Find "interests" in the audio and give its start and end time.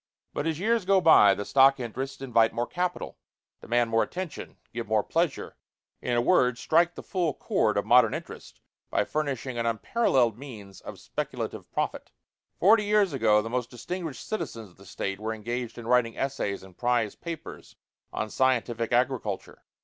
1.79-2.23